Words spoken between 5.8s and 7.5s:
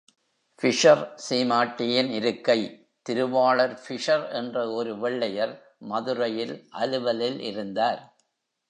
மதுரையில் அலுவலில்